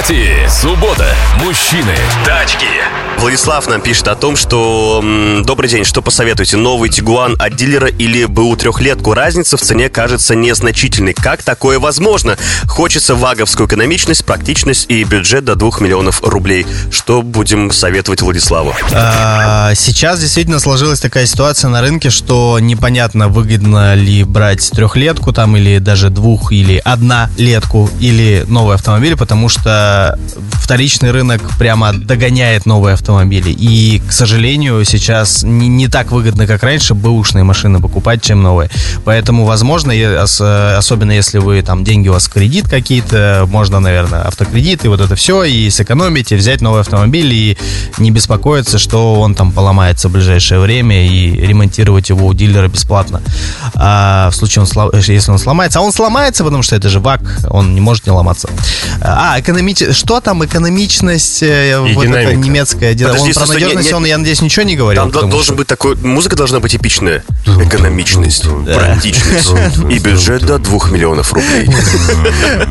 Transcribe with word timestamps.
Автопати. 0.00 0.48
Суббота. 0.48 1.14
Мужчины. 1.44 1.94
Тачки. 2.24 2.66
Владислав 3.18 3.68
нам 3.68 3.82
пишет 3.82 4.08
о 4.08 4.14
том, 4.14 4.34
что 4.34 5.04
добрый 5.44 5.68
день, 5.68 5.84
что 5.84 6.00
посоветуете, 6.00 6.56
новый 6.56 6.88
Тигуан 6.88 7.36
от 7.38 7.54
дилера 7.54 7.88
или 7.88 8.24
БУ 8.24 8.56
трехлетку? 8.56 9.12
Разница 9.12 9.58
в 9.58 9.60
цене 9.60 9.90
кажется 9.90 10.34
незначительной. 10.34 11.12
Как 11.12 11.42
такое 11.42 11.78
возможно? 11.78 12.38
Хочется 12.66 13.14
ваговскую 13.14 13.66
экономичность, 13.66 14.24
практичность 14.24 14.86
и 14.88 15.04
бюджет 15.04 15.44
до 15.44 15.54
2 15.54 15.70
миллионов 15.80 16.22
рублей. 16.22 16.66
Что 16.90 17.20
будем 17.20 17.70
советовать 17.70 18.22
Владиславу? 18.22 18.74
А, 18.94 19.74
Сейчас 19.74 20.18
действительно 20.20 20.58
сложилась 20.58 21.00
такая 21.00 21.26
ситуация 21.26 21.68
на 21.68 21.82
рынке, 21.82 22.08
что 22.08 22.58
непонятно, 22.58 23.28
выгодно 23.28 23.94
ли 23.96 24.24
брать 24.24 24.70
трехлетку 24.70 25.34
там 25.34 25.58
или 25.58 25.78
даже 25.78 26.08
двух 26.08 26.52
или 26.52 26.80
одна 26.82 27.28
летку 27.36 27.90
или 28.00 28.46
новый 28.48 28.76
автомобиль, 28.76 29.14
потому 29.16 29.50
что 29.50 29.89
вторичный 30.70 31.10
рынок 31.10 31.42
прямо 31.58 31.92
догоняет 31.92 32.66
новые 32.66 32.94
автомобили. 32.94 33.50
И, 33.50 34.00
к 34.06 34.12
сожалению, 34.12 34.84
сейчас 34.84 35.42
не, 35.42 35.68
не 35.68 35.88
так 35.88 36.12
выгодно, 36.12 36.46
как 36.46 36.62
раньше, 36.62 36.94
бэушные 36.94 37.44
машины 37.44 37.80
покупать, 37.80 38.22
чем 38.22 38.42
новые. 38.42 38.70
Поэтому, 39.04 39.44
возможно, 39.44 39.92
особенно 40.76 41.12
если 41.12 41.38
вы 41.38 41.62
там 41.62 41.84
деньги 41.84 42.08
у 42.08 42.12
вас 42.12 42.28
кредит 42.28 42.68
какие-то, 42.68 43.46
можно, 43.50 43.80
наверное, 43.80 44.22
автокредит 44.22 44.84
и 44.84 44.88
вот 44.88 45.00
это 45.00 45.16
все, 45.16 45.42
и 45.44 45.68
сэкономить, 45.70 46.32
и 46.32 46.36
взять 46.36 46.60
новый 46.60 46.82
автомобиль, 46.82 47.32
и 47.32 47.58
не 47.98 48.10
беспокоиться, 48.10 48.78
что 48.78 49.20
он 49.20 49.34
там 49.34 49.52
поломается 49.52 50.08
в 50.08 50.12
ближайшее 50.12 50.60
время, 50.60 51.06
и 51.06 51.32
ремонтировать 51.32 52.10
его 52.10 52.26
у 52.26 52.34
дилера 52.34 52.68
бесплатно. 52.68 53.22
А 53.74 54.30
в 54.30 54.36
случае, 54.36 54.64
он 54.64 54.90
если 54.94 55.30
он 55.30 55.38
сломается, 55.38 55.78
а 55.80 55.82
он 55.82 55.92
сломается, 55.92 56.44
потому 56.44 56.62
что 56.62 56.76
это 56.76 56.88
же 56.88 57.00
ВАК, 57.00 57.20
он 57.50 57.74
не 57.74 57.80
может 57.80 58.06
не 58.06 58.12
ломаться. 58.12 58.48
А, 59.00 59.40
экономич... 59.80 59.96
что 59.96 60.20
там, 60.20 60.44
экономичность, 60.44 61.42
э, 61.42 61.82
И 61.88 61.92
вот 61.94 62.04
динамика. 62.06 62.34
немецкая, 62.34 62.94
ди- 62.94 63.04
Подожди, 63.04 63.28
он 63.28 63.34
про 63.34 63.46
надежность, 63.46 63.88
не- 63.88 63.94
он, 63.94 64.04
я 64.04 64.18
надеюсь, 64.18 64.40
ничего 64.42 64.64
не 64.64 64.76
говорил. 64.76 65.02
Там 65.10 65.10
должен 65.30 65.42
что- 65.42 65.54
быть 65.54 65.66
такой... 65.66 65.96
Музыка 65.96 66.36
должна 66.36 66.60
быть 66.60 66.74
эпичная. 66.74 67.24
Экономичность, 67.46 68.44
практичность 68.66 69.50
и 69.90 69.98
бюджет 69.98 70.44
до 70.44 70.58
2 70.58 70.88
миллионов 70.90 71.32
рублей. 71.32 71.68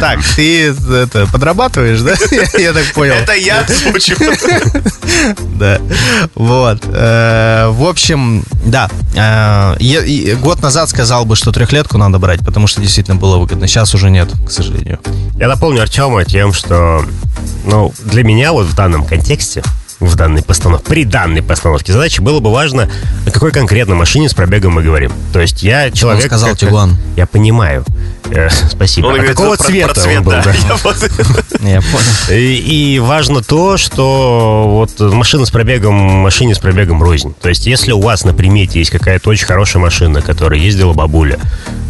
Так, 0.00 0.20
ты 0.36 0.68
это, 0.68 1.26
подрабатываешь, 1.30 2.00
да? 2.00 2.14
Я- 2.30 2.60
Я 2.60 2.72
так 2.72 2.84
понял. 2.94 3.14
Это 3.14 3.34
я 3.34 3.60
озвучил. 3.60 4.16
Общем, 7.90 8.44
да. 8.64 8.88
Э, 9.16 9.76
я- 9.80 10.36
Год 10.36 10.62
назад 10.62 10.88
сказал 10.88 11.24
бы, 11.24 11.34
что 11.34 11.50
трехлетку 11.50 11.98
надо 11.98 12.18
брать, 12.20 12.38
потому 12.40 12.68
что 12.68 12.80
действительно 12.80 13.16
было 13.16 13.36
выгодно. 13.36 13.66
Сейчас 13.66 13.94
уже 13.94 14.10
нет, 14.10 14.28
к 14.46 14.50
сожалению. 14.50 15.00
Я 15.36 15.48
дополню 15.48 15.82
Артема 15.82 16.24
тем, 16.24 16.52
что 16.52 17.04
ну, 17.64 17.92
для 18.04 18.22
меня 18.22 18.52
вот 18.52 18.66
в 18.66 18.74
данном 18.76 19.04
контексте, 19.04 19.62
в 19.98 20.14
данной 20.14 20.42
постановке, 20.42 20.86
при 20.88 21.04
данной 21.04 21.42
постановке 21.42 21.92
задачи 21.92 22.20
было 22.20 22.38
бы 22.38 22.52
важно, 22.52 22.88
о 23.26 23.30
какой 23.32 23.50
конкретно 23.50 23.96
машине 23.96 24.28
с 24.28 24.34
пробегом 24.34 24.74
мы 24.74 24.82
говорим. 24.84 25.12
То 25.32 25.40
есть 25.40 25.62
я 25.64 25.90
человек... 25.90 26.26
сказал 26.26 26.50
как- 26.50 26.58
Тигуан. 26.58 26.96
Я 27.16 27.26
понимаю. 27.26 27.84
Э, 28.32 28.48
Спасибо. 28.70 29.06
Он 29.06 29.20
а 29.20 29.24
какого 29.24 29.56
про- 29.56 29.56
про 29.58 29.64
цвета 29.64 29.94
цвет, 30.00 30.18
он 30.18 30.24
был? 30.24 30.32
да? 30.32 30.42
Я 30.68 30.76
вот- 30.82 31.10
Я 31.60 31.80
понял. 31.80 32.38
И, 32.40 32.94
и 32.94 32.98
важно 32.98 33.42
то, 33.42 33.76
что 33.76 34.64
вот 34.68 34.98
машина 35.12 35.44
с 35.46 35.50
пробегом, 35.50 35.94
машине 35.94 36.54
с 36.54 36.58
пробегом 36.58 37.02
рознь. 37.02 37.34
То 37.40 37.48
есть, 37.48 37.66
если 37.66 37.92
у 37.92 38.00
вас 38.00 38.24
на 38.24 38.32
примете 38.34 38.78
есть 38.78 38.90
какая-то 38.90 39.30
очень 39.30 39.46
хорошая 39.46 39.82
машина, 39.82 40.22
которая 40.22 40.60
ездила 40.60 40.92
бабуля, 40.92 41.38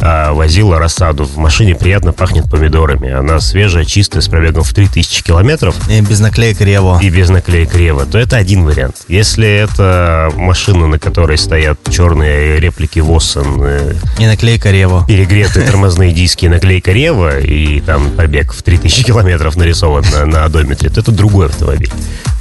а, 0.00 0.32
возила 0.32 0.78
рассаду, 0.78 1.24
в 1.24 1.36
машине 1.36 1.74
приятно 1.74 2.12
пахнет 2.12 2.50
помидорами, 2.50 3.10
она 3.12 3.40
свежая, 3.40 3.84
чистая, 3.84 4.22
с 4.22 4.28
пробегом 4.28 4.62
в 4.64 4.72
3000 4.72 5.22
километров, 5.22 5.74
И 5.90 6.00
без 6.00 6.20
наклеек 6.20 6.60
Рево. 6.60 6.98
и 7.02 7.08
без 7.10 7.28
наклеек 7.28 7.74
Рева, 7.74 8.06
то 8.06 8.18
это 8.18 8.36
один 8.36 8.64
вариант. 8.64 8.96
Если 9.08 9.46
это 9.48 10.32
машина, 10.36 10.86
на 10.86 10.98
которой 10.98 11.38
стоят 11.38 11.78
черные 11.90 12.58
реплики 12.60 12.98
Воссен, 13.00 13.60
э, 13.62 13.94
И 14.18 14.26
наклейка 14.26 14.70
Рево. 14.70 15.04
перегретые 15.06 15.66
тормозные 15.66 16.12
диски, 16.12 16.46
наклейка 16.46 16.92
Рева, 16.92 17.38
и 17.40 17.80
там 17.80 18.10
пробег 18.10 18.52
в 18.52 18.62
3000 18.62 19.04
километров 19.04 19.56
нарисован 19.56 20.04
на, 20.12 20.24
на 20.26 20.44
одометре, 20.44 20.88
то 20.90 21.00
это 21.00 21.12
другой 21.12 21.46
автомобиль. 21.46 21.90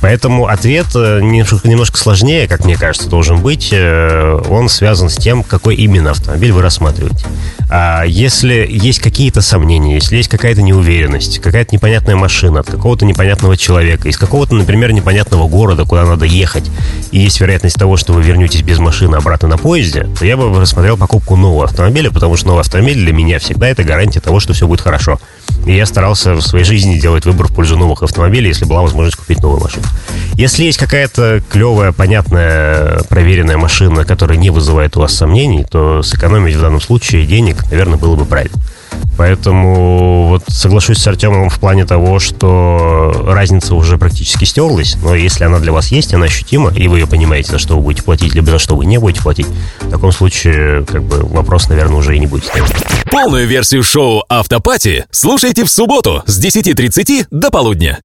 Поэтому 0.01 0.47
ответ 0.47 0.87
э, 0.95 1.19
немножко, 1.21 1.67
немножко 1.67 1.97
сложнее, 1.97 2.47
как 2.47 2.63
мне 2.63 2.77
кажется, 2.77 3.09
должен 3.09 3.41
быть. 3.41 3.69
Э, 3.71 4.41
Он 4.49 4.69
связан 4.69 5.09
с 5.09 5.15
тем, 5.17 5.43
какой 5.43 5.75
именно 5.75 6.11
автомобиль 6.11 6.51
вы 6.53 6.61
рассматриваете. 6.61 7.25
А 7.69 8.03
если 8.03 8.65
есть 8.69 8.99
какие-то 8.99 9.41
сомнения, 9.41 9.95
если 9.95 10.17
есть 10.17 10.29
какая-то 10.29 10.61
неуверенность, 10.61 11.39
какая-то 11.39 11.75
непонятная 11.75 12.15
машина 12.15 12.61
от 12.61 12.67
какого-то 12.67 13.05
непонятного 13.05 13.57
человека, 13.57 14.09
из 14.09 14.17
какого-то, 14.17 14.55
например, 14.55 14.91
непонятного 14.91 15.47
города, 15.47 15.85
куда 15.85 16.05
надо 16.05 16.25
ехать, 16.25 16.65
и 17.11 17.19
есть 17.19 17.39
вероятность 17.39 17.75
того, 17.75 17.95
что 17.95 18.13
вы 18.13 18.23
вернетесь 18.23 18.63
без 18.63 18.79
машины 18.79 19.15
обратно 19.15 19.47
на 19.47 19.57
поезде, 19.57 20.07
то 20.17 20.25
я 20.25 20.35
бы 20.35 20.59
рассмотрел 20.59 20.97
покупку 20.97 21.35
нового 21.35 21.65
автомобиля, 21.65 22.09
потому 22.09 22.37
что 22.37 22.47
новый 22.47 22.61
автомобиль 22.61 22.97
для 22.97 23.13
меня 23.13 23.37
всегда 23.39 23.67
это 23.67 23.83
гарантия 23.83 24.19
того, 24.19 24.39
что 24.39 24.53
все 24.53 24.67
будет 24.67 24.81
хорошо. 24.81 25.19
И 25.65 25.75
я 25.75 25.85
старался 25.85 26.33
в 26.35 26.41
своей 26.41 26.65
жизни 26.65 26.97
делать 26.97 27.25
выбор 27.25 27.47
в 27.47 27.53
пользу 27.53 27.77
новых 27.77 28.01
автомобилей, 28.01 28.47
если 28.47 28.65
была 28.65 28.81
возможность 28.81 29.17
купить 29.17 29.41
новую 29.41 29.61
машину. 29.61 29.85
Если 30.33 30.63
есть 30.63 30.77
какая-то 30.77 31.43
клевая, 31.49 31.91
понятная, 31.91 33.03
проверенная 33.09 33.57
машина, 33.57 34.05
которая 34.05 34.37
не 34.37 34.49
вызывает 34.49 34.95
у 34.95 35.01
вас 35.01 35.13
сомнений, 35.13 35.65
то 35.69 36.01
сэкономить 36.01 36.55
в 36.55 36.61
данном 36.61 36.81
случае 36.81 37.25
денег, 37.39 37.63
наверное, 37.71 37.97
было 37.97 38.15
бы 38.15 38.25
правильно. 38.25 38.57
Поэтому 39.17 40.27
вот 40.27 40.43
соглашусь 40.47 40.97
с 40.97 41.07
Артемом 41.07 41.49
в 41.49 41.59
плане 41.59 41.85
того, 41.85 42.19
что 42.19 43.25
разница 43.27 43.75
уже 43.75 43.97
практически 43.97 44.45
стерлась, 44.45 44.95
но 45.01 45.15
если 45.15 45.43
она 45.43 45.59
для 45.59 45.71
вас 45.71 45.87
есть, 45.87 46.13
она 46.13 46.25
ощутима, 46.25 46.71
и 46.73 46.87
вы 46.87 46.99
ее 46.99 47.07
понимаете, 47.07 47.51
за 47.51 47.59
что 47.59 47.75
вы 47.75 47.81
будете 47.81 48.03
платить, 48.03 48.33
либо 48.33 48.51
за 48.51 48.59
что 48.59 48.75
вы 48.75 48.85
не 48.85 48.97
будете 48.97 49.21
платить, 49.21 49.47
в 49.81 49.89
таком 49.89 50.11
случае, 50.11 50.85
как 50.85 51.03
бы, 51.03 51.17
вопрос, 51.23 51.69
наверное, 51.69 51.97
уже 51.97 52.15
и 52.15 52.19
не 52.19 52.27
будет 52.27 52.45
стоять. 52.45 52.71
Полную 53.11 53.47
версию 53.47 53.83
шоу 53.83 54.23
«Автопати» 54.29 55.05
слушайте 55.11 55.63
в 55.63 55.69
субботу 55.69 56.23
с 56.25 56.43
10.30 56.43 57.27
до 57.31 57.51
полудня. 57.51 57.97